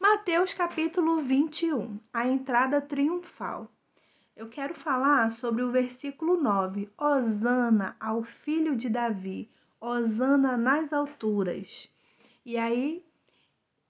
[0.00, 3.68] Mateus capítulo 21, a entrada triunfal.
[4.36, 9.50] Eu quero falar sobre o versículo 9: Hosana ao filho de Davi,
[9.80, 11.92] Hosana nas alturas.
[12.46, 13.04] E aí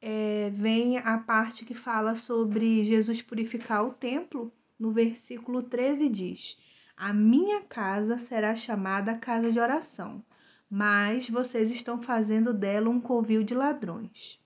[0.00, 4.50] é, vem a parte que fala sobre Jesus purificar o templo.
[4.78, 6.58] No versículo 13 diz:
[6.96, 10.24] A minha casa será chamada casa de oração,
[10.70, 14.40] mas vocês estão fazendo dela um covil de ladrões.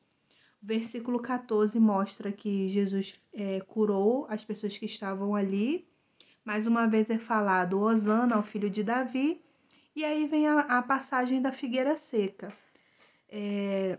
[0.63, 5.89] O versículo 14 mostra que Jesus é, curou as pessoas que estavam ali.
[6.45, 9.43] Mais uma vez é falado Osana ao filho de Davi.
[9.95, 12.49] E aí vem a, a passagem da figueira seca.
[13.29, 13.99] É,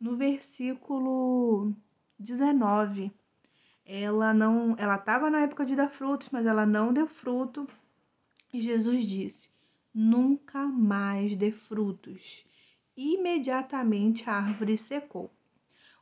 [0.00, 1.74] no versículo
[2.18, 3.10] 19,
[3.84, 7.66] ela não, ela estava na época de dar frutos, mas ela não deu fruto.
[8.52, 9.50] E Jesus disse:
[9.92, 12.44] Nunca mais dê frutos.
[12.96, 15.30] Imediatamente a árvore secou.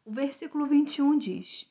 [0.05, 1.67] O versículo 21 diz: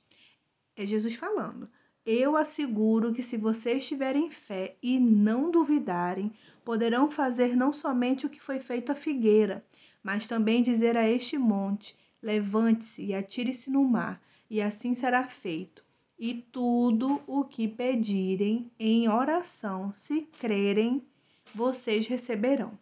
[0.76, 1.70] é Jesus falando.
[2.04, 6.34] Eu asseguro que se vocês tiverem fé e não duvidarem,
[6.66, 9.64] poderão fazer não somente o que foi feito à figueira,
[10.02, 15.86] mas também dizer a este monte: levante-se e atire-se no mar, e assim será feito.
[16.18, 21.06] E tudo o que pedirem em oração, se crerem,
[21.54, 22.78] vocês receberão.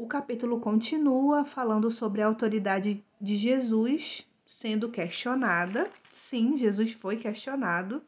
[0.00, 5.90] O capítulo continua falando sobre a autoridade de Jesus sendo questionada.
[6.10, 8.02] Sim, Jesus foi questionado.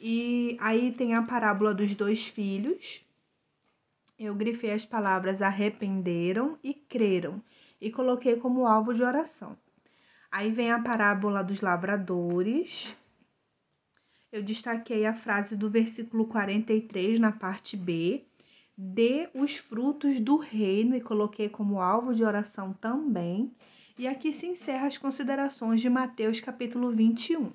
[0.00, 3.04] E aí tem a parábola dos dois filhos.
[4.16, 7.42] Eu grifei as palavras arrependeram e creram
[7.80, 9.58] e coloquei como alvo de oração.
[10.30, 12.94] Aí vem a parábola dos lavradores.
[14.30, 18.24] Eu destaquei a frase do versículo 43 na parte B,
[18.76, 23.52] dê os frutos do reino e coloquei como alvo de oração também.
[23.98, 27.52] E aqui se encerra as considerações de Mateus capítulo 21.